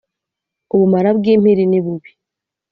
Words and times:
ubumara 0.73 1.09
bw’ 1.17 1.23
impiri 1.33 1.63
ni 1.67 1.79
bubi 1.85 2.11